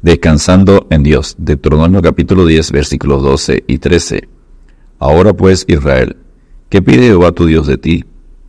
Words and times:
Descansando 0.00 0.86
en 0.90 1.02
Dios. 1.02 1.34
Deuteronomio 1.38 2.00
capítulo 2.00 2.46
10 2.46 2.70
versículos 2.70 3.20
12 3.20 3.64
y 3.66 3.78
13. 3.78 4.28
Ahora 5.00 5.32
pues, 5.32 5.64
Israel, 5.66 6.16
¿qué 6.68 6.80
pide 6.80 7.08
Jehová 7.08 7.32
tu 7.32 7.46
Dios 7.46 7.66
de 7.66 7.78
ti? 7.78 8.04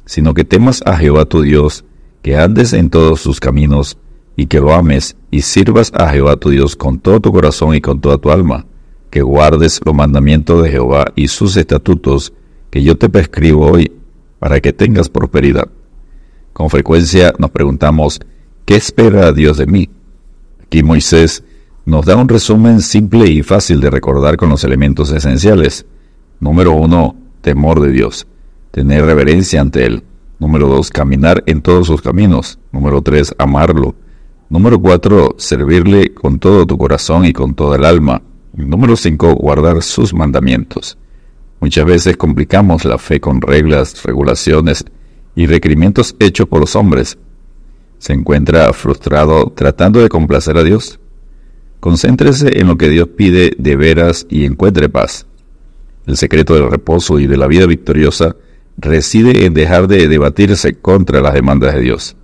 Sino 0.06 0.36
que 0.36 0.44
temas 0.44 0.84
a 0.86 0.96
Jehová 0.96 1.26
tu 1.26 1.42
Dios, 1.42 1.86
que 2.22 2.38
andes 2.38 2.74
en 2.74 2.92
todos 2.92 3.22
sus 3.22 3.40
caminos, 3.40 3.98
y 4.36 4.46
que 4.46 4.60
lo 4.60 4.76
ames, 4.76 5.16
y 5.32 5.42
sirvas 5.42 5.92
a 5.96 6.10
Jehová 6.10 6.38
tu 6.38 6.52
Dios 6.52 6.76
con 6.76 7.00
todo 7.00 7.20
tu 7.20 7.32
corazón 7.32 7.74
y 7.74 7.82
con 7.82 8.00
toda 8.00 8.20
tu 8.20 8.30
alma, 8.30 8.68
que 9.10 9.24
guardes 9.24 9.82
los 9.84 9.96
mandamientos 9.96 10.62
de 10.62 10.70
Jehová 10.70 11.12
y 11.16 11.30
sus 11.30 11.58
estatutos, 11.58 12.32
que 12.70 12.84
yo 12.84 12.96
te 12.96 13.10
prescribo 13.10 13.72
hoy, 13.72 13.92
para 14.38 14.60
que 14.60 14.72
tengas 14.72 15.10
prosperidad. 15.10 15.68
Con 16.54 16.70
frecuencia 16.70 17.34
nos 17.40 17.50
preguntamos, 17.50 18.20
¿qué 18.66 18.76
espera 18.76 19.32
Dios 19.32 19.58
de 19.58 19.66
mí? 19.66 19.90
Aquí 20.70 20.84
Moisés 20.84 21.44
nos 21.84 22.06
da 22.06 22.16
un 22.16 22.30
resumen 22.30 22.82
simple 22.82 23.28
y 23.28 23.42
fácil 23.42 23.82
de 23.82 23.90
recordar 23.90 24.38
con 24.38 24.50
los 24.50 24.64
elementos 24.64 25.12
esenciales. 25.12 25.88
Número 26.40 26.74
uno, 26.74 27.16
temor 27.42 27.80
de 27.80 27.92
Dios, 27.92 28.28
tener 28.70 29.04
reverencia 29.04 29.62
ante 29.62 29.84
Él. 29.84 30.04
Número 30.38 30.68
dos, 30.68 30.92
caminar 30.92 31.44
en 31.48 31.64
todos 31.64 31.88
sus 31.88 32.04
caminos. 32.04 32.60
Número 32.72 33.02
tres, 33.02 33.34
amarlo. 33.40 33.96
Número 34.48 34.80
cuatro, 34.80 35.34
servirle 35.40 36.14
con 36.14 36.38
todo 36.38 36.68
tu 36.68 36.78
corazón 36.78 37.26
y 37.26 37.34
con 37.34 37.56
toda 37.56 37.76
el 37.76 37.84
alma. 37.84 38.22
Número 38.54 38.96
cinco, 38.96 39.34
guardar 39.34 39.82
sus 39.82 40.14
mandamientos. 40.14 41.00
Muchas 41.62 41.84
veces 41.84 42.16
complicamos 42.16 42.86
la 42.86 43.00
fe 43.00 43.20
con 43.20 43.42
reglas, 43.42 44.04
regulaciones 44.04 44.86
y 45.36 45.48
requerimientos 45.48 46.16
hechos 46.20 46.48
por 46.48 46.60
los 46.60 46.76
hombres, 46.76 47.18
se 48.00 48.14
encuentra 48.14 48.74
frustrado 48.74 49.54
tratando 49.56 50.00
de 50.02 50.10
complacer 50.10 50.58
a 50.58 50.64
Dios. 50.64 51.00
Concéntrese 51.80 52.60
en 52.60 52.68
lo 52.68 52.78
que 52.78 52.90
Dios 52.90 53.10
pide 53.16 53.54
de 53.58 53.76
veras 53.76 54.26
y 54.30 54.46
encuentre 54.46 54.90
paz. 54.90 55.28
El 56.08 56.18
secreto 56.18 56.56
del 56.56 56.72
reposo 56.72 57.20
y 57.20 57.28
de 57.28 57.38
la 57.38 57.48
vida 57.48 57.66
victoriosa 57.68 58.36
reside 58.78 59.46
en 59.46 59.54
dejar 59.54 59.88
de 59.88 60.08
debatirse 60.08 60.74
contra 60.76 61.22
las 61.22 61.34
demandas 61.34 61.76
de 61.76 61.82
Dios. 61.82 62.16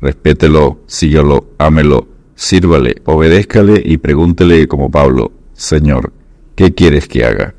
Respételo, 0.00 0.80
sígalo, 0.86 1.50
ámelo, 1.58 2.08
sírvale, 2.34 2.96
obedézcale 3.04 3.82
y 3.84 3.98
pregúntele 3.98 4.66
como 4.66 4.90
Pablo, 4.90 5.32
Señor, 5.52 6.12
¿qué 6.54 6.74
quieres 6.74 7.06
que 7.06 7.24
haga? 7.24 7.54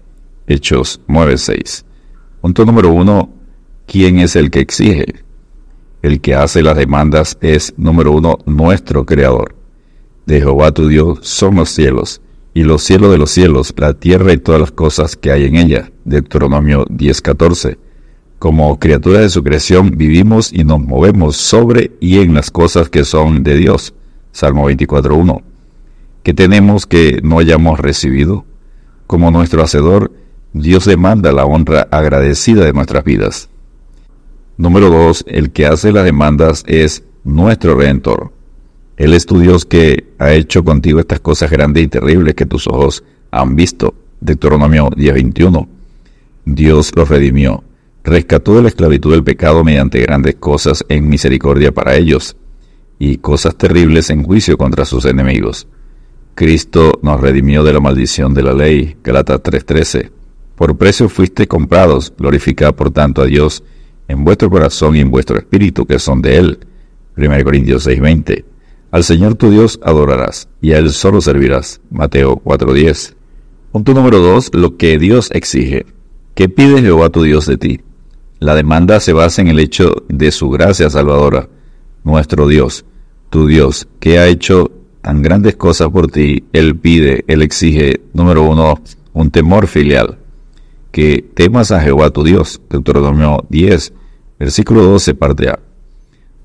Hechos 0.47 1.01
9:6. 1.07 1.85
Punto 2.41 2.65
número 2.65 2.89
uno, 2.91 3.29
¿quién 3.85 4.19
es 4.19 4.35
el 4.35 4.49
que 4.49 4.59
exige? 4.59 5.05
El 6.01 6.19
que 6.19 6.33
hace 6.33 6.63
las 6.63 6.77
demandas 6.77 7.37
es, 7.41 7.73
número 7.77 8.11
uno, 8.11 8.39
nuestro 8.45 9.05
Creador. 9.05 9.55
De 10.25 10.39
Jehová 10.39 10.71
tu 10.71 10.87
Dios 10.87 11.19
son 11.21 11.55
los 11.55 11.69
cielos, 11.69 12.21
y 12.53 12.63
los 12.63 12.81
cielos 12.81 13.11
de 13.11 13.19
los 13.19 13.29
cielos, 13.29 13.73
la 13.77 13.93
tierra 13.93 14.33
y 14.33 14.37
todas 14.37 14.61
las 14.61 14.71
cosas 14.71 15.15
que 15.15 15.31
hay 15.31 15.45
en 15.45 15.57
ella. 15.57 15.91
Deuteronomio 16.03 16.85
10:14. 16.89 17.77
Como 18.39 18.79
criaturas 18.79 19.21
de 19.21 19.29
su 19.29 19.43
creación 19.43 19.91
vivimos 19.95 20.51
y 20.51 20.63
nos 20.63 20.79
movemos 20.79 21.37
sobre 21.37 21.91
y 21.99 22.17
en 22.17 22.33
las 22.33 22.49
cosas 22.49 22.89
que 22.89 23.05
son 23.05 23.43
de 23.43 23.55
Dios. 23.55 23.93
Salmo 24.31 24.65
24:1. 24.65 25.43
¿Qué 26.23 26.33
tenemos 26.33 26.87
que 26.87 27.19
no 27.21 27.37
hayamos 27.37 27.79
recibido? 27.79 28.45
Como 29.05 29.29
nuestro 29.29 29.61
Hacedor, 29.61 30.11
Dios 30.53 30.85
demanda 30.85 31.31
la 31.31 31.45
honra 31.45 31.87
agradecida 31.91 32.65
de 32.65 32.73
nuestras 32.73 33.03
vidas. 33.03 33.50
Número 34.57 34.89
dos, 34.89 35.23
el 35.27 35.51
que 35.51 35.65
hace 35.65 35.91
las 35.91 36.05
demandas 36.05 36.63
es 36.67 37.03
nuestro 37.23 37.75
Redentor. 37.75 38.31
Él 38.97 39.13
es 39.13 39.25
tu 39.25 39.39
Dios 39.39 39.65
que 39.65 40.13
ha 40.19 40.33
hecho 40.33 40.63
contigo 40.63 40.99
estas 40.99 41.19
cosas 41.19 41.49
grandes 41.49 41.83
y 41.83 41.87
terribles 41.87 42.35
que 42.35 42.45
tus 42.45 42.67
ojos 42.67 43.03
han 43.31 43.55
visto. 43.55 43.95
Deuteronomio 44.19 44.89
10:21. 44.95 45.67
Dios 46.45 46.91
los 46.95 47.09
redimió, 47.09 47.63
rescató 48.03 48.55
de 48.55 48.63
la 48.63 48.67
esclavitud 48.67 49.11
del 49.11 49.23
pecado 49.23 49.63
mediante 49.63 50.01
grandes 50.01 50.35
cosas 50.35 50.85
en 50.89 51.09
misericordia 51.09 51.71
para 51.71 51.95
ellos 51.95 52.35
y 52.99 53.17
cosas 53.17 53.55
terribles 53.55 54.09
en 54.11 54.23
juicio 54.23 54.57
contra 54.57 54.85
sus 54.85 55.05
enemigos. 55.05 55.67
Cristo 56.35 56.99
nos 57.01 57.19
redimió 57.19 57.63
de 57.63 57.73
la 57.73 57.79
maldición 57.79 58.33
de 58.33 58.43
la 58.43 58.53
ley. 58.53 58.97
Galatas 59.03 59.41
3:13. 59.41 60.11
Por 60.55 60.77
precio 60.77 61.09
fuiste 61.09 61.47
comprados, 61.47 62.13
glorificad 62.15 62.75
por 62.75 62.91
tanto 62.91 63.23
a 63.23 63.25
Dios 63.25 63.63
en 64.11 64.23
vuestro 64.23 64.49
corazón 64.49 64.95
y 64.95 64.99
en 64.99 65.09
vuestro 65.09 65.37
espíritu, 65.37 65.85
que 65.85 65.99
son 65.99 66.21
de 66.21 66.37
Él. 66.37 66.59
1 67.17 67.43
Corintios 67.43 67.87
6:20. 67.87 68.45
Al 68.91 69.03
Señor 69.03 69.35
tu 69.35 69.49
Dios 69.49 69.79
adorarás, 69.83 70.49
y 70.61 70.73
a 70.73 70.77
Él 70.77 70.91
solo 70.91 71.21
servirás. 71.21 71.81
Mateo 71.89 72.35
4:10. 72.43 73.15
Punto 73.71 73.93
número 73.93 74.19
2. 74.19 74.51
Lo 74.53 74.75
que 74.77 74.99
Dios 74.99 75.31
exige. 75.31 75.85
¿Qué 76.35 76.49
pide 76.49 76.81
Jehová 76.81 77.09
tu 77.09 77.23
Dios 77.23 77.45
de 77.45 77.57
ti? 77.57 77.81
La 78.39 78.55
demanda 78.55 78.99
se 78.99 79.13
basa 79.13 79.41
en 79.41 79.47
el 79.47 79.59
hecho 79.59 80.03
de 80.09 80.31
su 80.31 80.49
gracia 80.49 80.89
salvadora. 80.89 81.47
Nuestro 82.03 82.47
Dios, 82.47 82.85
tu 83.29 83.47
Dios, 83.47 83.87
que 83.99 84.17
ha 84.17 84.27
hecho 84.27 84.71
tan 85.01 85.21
grandes 85.21 85.55
cosas 85.55 85.89
por 85.89 86.09
ti, 86.09 86.43
Él 86.51 86.75
pide, 86.75 87.23
Él 87.27 87.41
exige, 87.41 88.01
número 88.13 88.43
uno, 88.43 88.81
un 89.13 89.31
temor 89.31 89.67
filial. 89.67 90.17
Que 90.91 91.23
temas 91.33 91.71
a 91.71 91.79
Jehová 91.79 92.09
tu 92.09 92.23
Dios. 92.23 92.61
Deuteronomio 92.69 93.45
10, 93.49 93.93
Versículo 94.41 94.81
12, 94.81 95.13
parte 95.13 95.49
A. 95.49 95.59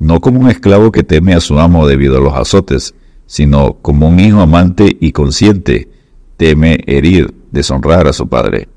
No 0.01 0.21
como 0.21 0.39
un 0.39 0.51
esclavo 0.51 0.93
que 0.93 1.03
teme 1.03 1.33
a 1.33 1.41
su 1.41 1.59
amo 1.59 1.87
debido 1.87 2.19
a 2.19 2.21
los 2.21 2.35
azotes, 2.35 2.95
sino 3.25 3.79
como 3.81 4.11
un 4.11 4.21
hijo 4.21 4.43
amante 4.43 4.95
y 5.01 5.13
consciente, 5.13 5.89
teme 6.37 6.79
herir, 6.87 7.33
deshonrar 7.53 8.07
a 8.07 8.13
su 8.13 8.29
padre. 8.29 8.69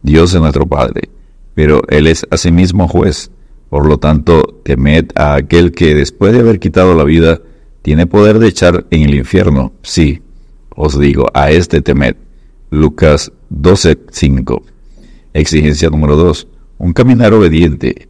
Dios 0.00 0.32
es 0.32 0.40
nuestro 0.40 0.66
Padre, 0.66 1.10
pero 1.54 1.82
Él 1.88 2.06
es 2.06 2.26
asimismo 2.30 2.88
juez. 2.88 3.30
Por 3.68 3.86
lo 3.86 3.98
tanto, 3.98 4.62
temed 4.64 5.10
a 5.16 5.34
aquel 5.34 5.72
que 5.72 5.94
después 5.94 6.32
de 6.32 6.40
haber 6.40 6.58
quitado 6.58 6.94
la 6.94 7.04
vida, 7.04 7.42
tiene 7.82 8.06
poder 8.06 8.38
de 8.38 8.48
echar 8.48 8.86
en 8.90 9.02
el 9.02 9.16
infierno. 9.16 9.74
Sí, 9.82 10.22
os 10.74 10.98
digo, 10.98 11.26
a 11.34 11.50
este 11.50 11.82
temed. 11.82 12.16
Lucas 12.70 13.30
12:5. 13.50 14.62
Exigencia 15.34 15.90
número 15.90 16.16
2. 16.16 16.48
Un 16.78 16.94
caminar 16.94 17.34
obediente 17.34 18.08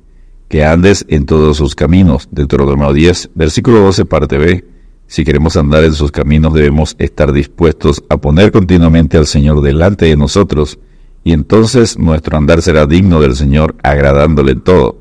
que 0.48 0.64
andes 0.64 1.04
en 1.08 1.26
todos 1.26 1.56
sus 1.56 1.74
caminos. 1.74 2.28
Deuteronomio 2.30 2.92
10, 2.92 3.30
versículo 3.34 3.80
12, 3.80 4.04
parte 4.04 4.38
B. 4.38 4.64
Si 5.08 5.24
queremos 5.24 5.56
andar 5.56 5.84
en 5.84 5.92
sus 5.92 6.10
caminos 6.10 6.52
debemos 6.52 6.96
estar 6.98 7.32
dispuestos 7.32 8.02
a 8.08 8.16
poner 8.16 8.50
continuamente 8.50 9.16
al 9.16 9.26
Señor 9.26 9.60
delante 9.62 10.06
de 10.06 10.16
nosotros, 10.16 10.78
y 11.22 11.32
entonces 11.32 11.98
nuestro 11.98 12.36
andar 12.36 12.62
será 12.62 12.86
digno 12.86 13.20
del 13.20 13.34
Señor, 13.34 13.76
agradándole 13.82 14.52
en 14.52 14.60
todo. 14.60 14.98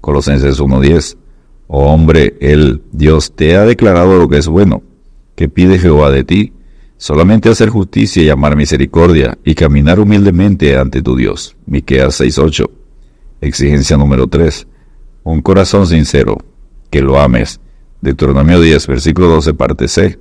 Colosenses 0.00 0.60
1.10. 0.60 1.16
Oh 1.68 1.92
hombre, 1.92 2.36
el 2.40 2.82
Dios 2.92 3.34
te 3.34 3.56
ha 3.56 3.64
declarado 3.64 4.18
lo 4.18 4.28
que 4.28 4.38
es 4.38 4.46
bueno. 4.46 4.82
¿Qué 5.34 5.48
pide 5.48 5.78
Jehová 5.78 6.10
de 6.10 6.24
ti? 6.24 6.52
Solamente 6.96 7.50
hacer 7.50 7.68
justicia 7.68 8.22
y 8.22 8.30
amar 8.30 8.56
misericordia, 8.56 9.36
y 9.44 9.54
caminar 9.54 10.00
humildemente 10.00 10.78
ante 10.78 11.02
tu 11.02 11.16
Dios. 11.16 11.56
Miqueas 11.66 12.20
6.8. 12.20 12.70
Exigencia 13.42 13.98
número 13.98 14.26
3 14.28 14.66
un 15.26 15.42
corazón 15.42 15.88
sincero, 15.88 16.38
que 16.88 17.02
lo 17.02 17.18
ames. 17.18 17.60
Deuteronomio 18.00 18.60
10, 18.60 18.86
versículo 18.86 19.26
12, 19.26 19.54
parte 19.54 19.88
C. 19.88 20.20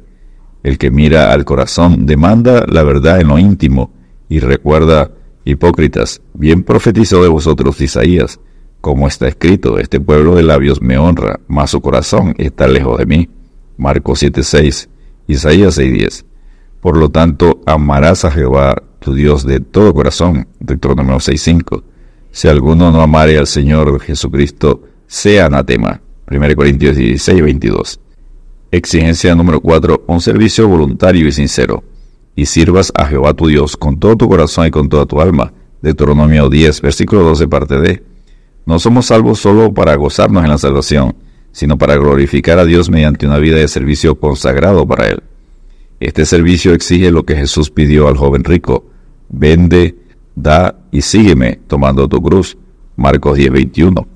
El 0.63 0.79
que 0.79 0.89
mira 0.89 1.31
al 1.31 1.45
corazón 1.45 2.07
demanda 2.07 2.65
la 2.67 2.81
verdad 2.81 3.21
en 3.21 3.27
lo 3.27 3.37
íntimo 3.37 3.91
y 4.29 4.39
recuerda, 4.39 5.11
hipócritas, 5.43 6.23
bien 6.33 6.63
profetizó 6.63 7.21
de 7.21 7.29
vosotros 7.29 7.79
Isaías, 7.81 8.39
como 8.81 9.07
está 9.07 9.27
escrito, 9.27 9.77
este 9.77 9.99
pueblo 9.99 10.33
de 10.35 10.41
labios 10.41 10.81
me 10.81 10.97
honra, 10.97 11.39
mas 11.47 11.69
su 11.69 11.81
corazón 11.81 12.33
está 12.39 12.67
lejos 12.67 12.97
de 12.97 13.05
mí. 13.05 13.29
Marcos 13.77 14.23
7:6, 14.23 14.89
Isaías 15.27 15.77
6:10. 15.77 16.25
Por 16.81 16.97
lo 16.97 17.09
tanto, 17.09 17.61
amarás 17.67 18.25
a 18.25 18.31
Jehová, 18.31 18.81
tu 18.97 19.13
Dios, 19.13 19.45
de 19.45 19.59
todo 19.59 19.93
corazón. 19.93 20.47
Deuteronomio 20.59 21.19
6:5. 21.19 21.83
Si 22.31 22.47
alguno 22.47 22.91
no 22.91 23.01
amare 23.01 23.37
al 23.37 23.47
Señor 23.47 23.99
Jesucristo, 24.01 24.81
sea 25.07 25.45
anatema. 25.45 26.01
1 26.29 26.55
Corintios 26.55 26.95
16, 26.95 27.41
22. 27.41 27.99
Exigencia 28.71 29.35
número 29.35 29.61
4. 29.61 30.05
Un 30.07 30.21
servicio 30.21 30.67
voluntario 30.67 31.27
y 31.27 31.31
sincero. 31.31 31.83
Y 32.35 32.47
sirvas 32.47 32.91
a 32.95 33.05
Jehová 33.05 33.33
tu 33.33 33.47
Dios 33.47 33.77
con 33.77 33.99
todo 33.99 34.15
tu 34.15 34.27
corazón 34.27 34.67
y 34.67 34.71
con 34.71 34.89
toda 34.89 35.05
tu 35.05 35.21
alma. 35.21 35.53
Deuteronomio 35.81 36.49
10, 36.49 36.81
versículo 36.81 37.23
12, 37.23 37.47
parte 37.47 37.79
D. 37.79 38.03
No 38.65 38.79
somos 38.79 39.05
salvos 39.05 39.39
solo 39.39 39.73
para 39.73 39.95
gozarnos 39.95 40.43
en 40.43 40.49
la 40.49 40.57
salvación, 40.57 41.15
sino 41.51 41.77
para 41.77 41.95
glorificar 41.95 42.57
a 42.57 42.65
Dios 42.65 42.89
mediante 42.89 43.27
una 43.27 43.37
vida 43.37 43.57
de 43.57 43.67
servicio 43.67 44.19
consagrado 44.19 44.87
para 44.87 45.07
Él. 45.07 45.23
Este 45.99 46.25
servicio 46.25 46.73
exige 46.73 47.11
lo 47.11 47.23
que 47.23 47.35
Jesús 47.35 47.69
pidió 47.69 48.07
al 48.07 48.17
joven 48.17 48.43
rico. 48.43 48.85
Vende, 49.29 49.95
da 50.35 50.75
y 50.91 51.01
sígueme 51.01 51.59
tomando 51.67 52.07
tu 52.09 52.21
cruz. 52.21 52.57
Marcos 52.97 53.37
10, 53.37 53.51
21. 53.51 54.14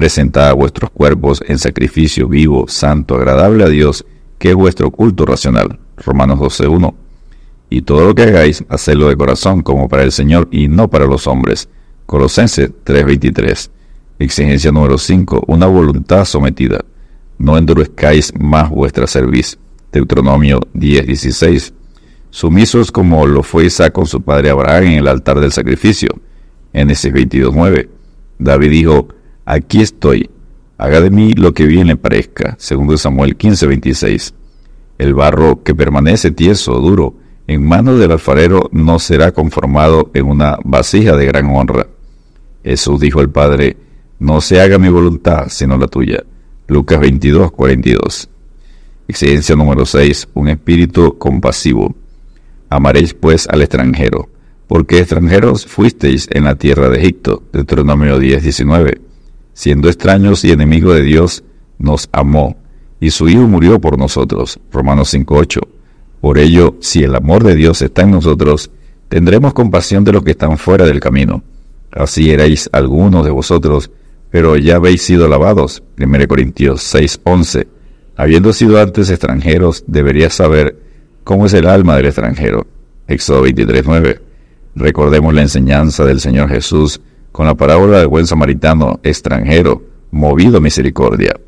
Presentad 0.00 0.56
vuestros 0.56 0.90
cuerpos 0.90 1.42
en 1.46 1.58
sacrificio 1.58 2.26
vivo, 2.26 2.66
santo, 2.68 3.16
agradable 3.16 3.64
a 3.64 3.68
Dios, 3.68 4.06
que 4.38 4.48
es 4.48 4.54
vuestro 4.54 4.90
culto 4.90 5.26
racional. 5.26 5.78
Romanos 5.98 6.38
12.1. 6.38 6.94
Y 7.68 7.82
todo 7.82 8.06
lo 8.06 8.14
que 8.14 8.22
hagáis, 8.22 8.64
hacedlo 8.70 9.10
de 9.10 9.16
corazón 9.18 9.60
como 9.60 9.90
para 9.90 10.02
el 10.02 10.10
Señor 10.10 10.48
y 10.50 10.68
no 10.68 10.88
para 10.88 11.04
los 11.04 11.26
hombres. 11.26 11.68
Colosenses 12.06 12.70
3.23. 12.82 13.68
Exigencia 14.20 14.72
número 14.72 14.96
5. 14.96 15.44
Una 15.48 15.66
voluntad 15.66 16.24
sometida. 16.24 16.82
No 17.36 17.58
endurezcáis 17.58 18.32
más 18.40 18.70
vuestra 18.70 19.06
cerviz. 19.06 19.58
Deuteronomio 19.92 20.60
10.16. 20.72 21.74
Sumisos 22.30 22.90
como 22.90 23.26
lo 23.26 23.42
fue 23.42 23.66
Isaac 23.66 23.92
con 23.92 24.06
su 24.06 24.22
padre 24.22 24.48
Abraham 24.48 24.84
en 24.84 24.92
el 25.00 25.08
altar 25.08 25.40
del 25.40 25.52
sacrificio. 25.52 26.08
Génesis 26.72 27.12
22.9. 27.12 27.90
David 28.38 28.70
dijo, 28.70 29.08
aquí 29.50 29.80
estoy, 29.80 30.30
haga 30.78 31.00
de 31.00 31.10
mí 31.10 31.32
lo 31.32 31.52
que 31.52 31.66
bien 31.66 31.88
le 31.88 31.96
parezca. 31.96 32.54
Segundo 32.58 32.96
Samuel 32.96 33.36
15.26. 33.36 34.32
El 34.98 35.14
barro 35.14 35.62
que 35.62 35.74
permanece 35.74 36.30
tieso, 36.30 36.74
duro, 36.74 37.14
en 37.46 37.66
manos 37.66 37.98
del 37.98 38.12
alfarero 38.12 38.68
no 38.70 38.98
será 39.00 39.32
conformado 39.32 40.10
en 40.14 40.26
una 40.26 40.58
vasija 40.64 41.16
de 41.16 41.26
gran 41.26 41.46
honra. 41.46 41.88
Jesús 42.62 43.00
dijo 43.00 43.20
al 43.20 43.30
Padre, 43.30 43.76
no 44.20 44.40
se 44.40 44.60
haga 44.60 44.78
mi 44.78 44.88
voluntad, 44.88 45.46
sino 45.48 45.76
la 45.76 45.88
tuya. 45.88 46.22
Lucas 46.68 47.00
22, 47.00 47.50
42. 47.50 48.28
Exigencia 49.08 49.56
número 49.56 49.84
6. 49.84 50.28
Un 50.34 50.48
espíritu 50.48 51.18
compasivo. 51.18 51.96
Amaréis 52.68 53.14
pues 53.14 53.48
al 53.48 53.62
extranjero, 53.62 54.28
porque 54.68 55.00
extranjeros 55.00 55.66
fuisteis 55.66 56.28
en 56.30 56.44
la 56.44 56.54
tierra 56.54 56.88
de 56.88 56.98
Egipto. 56.98 57.42
Deuteronomio 57.52 58.20
10, 58.20 58.44
19. 58.44 59.09
Siendo 59.52 59.88
extraños 59.88 60.44
y 60.44 60.52
enemigos 60.52 60.94
de 60.94 61.02
Dios, 61.02 61.44
nos 61.78 62.08
amó, 62.12 62.56
y 63.00 63.10
su 63.10 63.28
Hijo 63.28 63.42
murió 63.42 63.80
por 63.80 63.98
nosotros. 63.98 64.60
Romanos 64.70 65.08
5, 65.10 65.34
8. 65.34 65.60
Por 66.20 66.38
ello, 66.38 66.76
si 66.80 67.02
el 67.02 67.14
amor 67.14 67.42
de 67.42 67.54
Dios 67.54 67.80
está 67.82 68.02
en 68.02 68.10
nosotros, 68.12 68.70
tendremos 69.08 69.54
compasión 69.54 70.04
de 70.04 70.12
los 70.12 70.22
que 70.22 70.32
están 70.32 70.58
fuera 70.58 70.84
del 70.84 71.00
camino. 71.00 71.42
Así 71.90 72.30
erais 72.30 72.68
algunos 72.72 73.24
de 73.24 73.30
vosotros, 73.30 73.90
pero 74.30 74.56
ya 74.56 74.76
habéis 74.76 75.02
sido 75.02 75.28
lavados. 75.28 75.82
1 75.96 76.28
Corintios 76.28 76.82
6:11. 76.82 77.66
Habiendo 78.16 78.52
sido 78.52 78.78
antes 78.80 79.10
extranjeros, 79.10 79.84
deberías 79.86 80.34
saber 80.34 80.78
cómo 81.24 81.46
es 81.46 81.54
el 81.54 81.66
alma 81.66 81.96
del 81.96 82.06
extranjero. 82.06 82.66
Éxodo 83.08 83.42
23:9. 83.42 84.20
Recordemos 84.74 85.34
la 85.34 85.42
enseñanza 85.42 86.04
del 86.04 86.20
Señor 86.20 86.48
Jesús 86.50 87.00
con 87.32 87.46
la 87.46 87.54
parábola 87.54 87.98
del 87.98 88.08
buen 88.08 88.26
samaritano 88.26 89.00
extranjero, 89.02 89.82
movido 90.10 90.58
a 90.58 90.60
misericordia. 90.60 91.38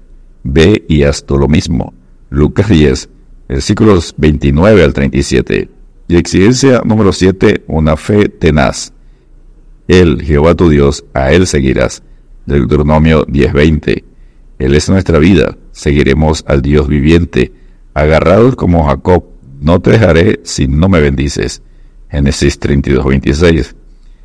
Ve 0.44 0.84
y 0.88 1.02
haz 1.02 1.24
tú 1.24 1.38
lo 1.38 1.48
mismo. 1.48 1.94
Lucas 2.30 2.68
10, 2.68 3.08
versículos 3.48 4.14
29 4.16 4.82
al 4.82 4.92
37. 4.92 5.68
Y 6.08 6.16
exigencia 6.16 6.82
número 6.84 7.12
7, 7.12 7.64
una 7.68 7.96
fe 7.96 8.28
tenaz. 8.28 8.92
Él, 9.88 10.22
Jehová 10.22 10.54
tu 10.54 10.68
Dios, 10.68 11.04
a 11.12 11.32
Él 11.32 11.46
seguirás 11.46 12.02
Deuteronomio 12.46 13.24
10:20. 13.26 14.04
Él 14.58 14.74
es 14.74 14.88
nuestra 14.88 15.18
vida, 15.18 15.56
seguiremos 15.72 16.44
al 16.46 16.62
Dios 16.62 16.88
viviente, 16.88 17.52
agarrados 17.94 18.56
como 18.56 18.86
Jacob, 18.86 19.24
no 19.60 19.80
te 19.80 19.90
dejaré 19.90 20.40
si 20.44 20.66
no 20.66 20.88
me 20.88 21.00
bendices. 21.00 21.62
Génesis 22.10 22.58
32:26. 22.58 23.74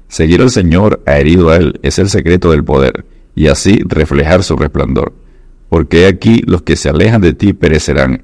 Seguir 0.08 0.42
al 0.42 0.50
Señor 0.50 1.02
herido 1.06 1.50
a 1.50 1.58
Él 1.58 1.80
es 1.84 2.00
el 2.00 2.10
secreto 2.10 2.52
del 2.52 2.64
poder, 2.64 3.06
y 3.36 3.48
así 3.48 3.82
reflejar 3.86 4.44
su 4.44 4.56
resplandor. 4.56 5.14
Porque 5.70 6.08
aquí 6.08 6.42
los 6.46 6.62
que 6.62 6.76
se 6.76 6.90
alejan 6.90 7.22
de 7.22 7.34
ti 7.34 7.54
perecerán. 7.54 8.24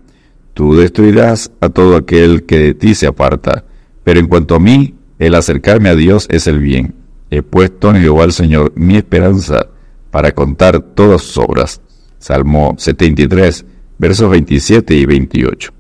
Tú 0.54 0.76
destruirás 0.76 1.52
a 1.60 1.70
todo 1.70 1.96
aquel 1.96 2.44
que 2.44 2.58
de 2.58 2.74
ti 2.74 2.96
se 2.96 3.08
aparta. 3.08 3.66
Pero 4.04 4.20
en 4.20 4.28
cuanto 4.28 4.56
a 4.56 4.60
mí, 4.60 4.96
el 5.20 5.36
acercarme 5.36 5.90
a 5.90 5.96
Dios 5.96 6.28
es 6.30 6.48
el 6.48 6.60
bien. 6.60 6.96
He 7.30 7.42
puesto 7.42 7.90
en 7.90 8.02
Jehová 8.02 8.24
al 8.24 8.34
Señor 8.34 8.72
mi 8.76 8.96
esperanza 8.96 9.68
para 10.12 10.32
contar 10.32 10.80
todas 10.80 11.22
sus 11.22 11.38
obras. 11.38 11.82
Salmo 12.20 12.76
73, 12.78 13.66
versos 13.98 14.30
27 14.30 14.96
y 14.96 15.06
28. 15.06 15.74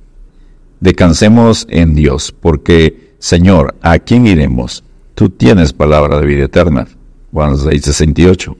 Descansemos 0.79 1.65
en 1.69 1.95
Dios, 1.95 2.35
porque, 2.37 3.13
Señor, 3.19 3.75
¿a 3.81 3.99
quién 3.99 4.27
iremos? 4.27 4.83
Tú 5.23 5.29
tienes 5.29 5.71
palabra 5.71 6.19
de 6.19 6.25
vida 6.25 6.43
eterna. 6.43 6.85
Juan 7.31 7.57
6, 7.57 7.81
68. 7.81 8.57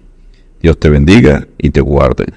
Dios 0.61 0.79
te 0.79 0.89
bendiga 0.89 1.45
y 1.57 1.71
te 1.71 1.81
guarde. 1.81 2.27